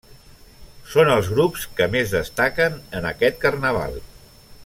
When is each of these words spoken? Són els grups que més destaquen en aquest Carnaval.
Són 0.93 1.11
els 1.15 1.27
grups 1.33 1.67
que 1.81 1.87
més 1.97 2.15
destaquen 2.17 2.81
en 3.01 3.07
aquest 3.13 3.39
Carnaval. 3.47 4.01